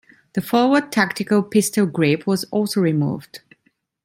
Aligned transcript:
The 0.33 0.41
forward 0.41 0.91
tactical 0.91 1.43
pistol 1.43 1.85
grip 1.85 2.25
was 2.25 2.43
also 2.45 2.81
removed. 2.81 3.41